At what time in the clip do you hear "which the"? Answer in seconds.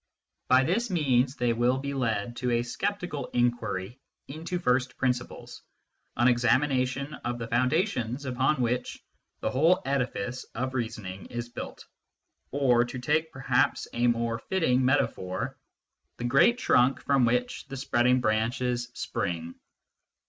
8.63-9.51, 17.23-17.77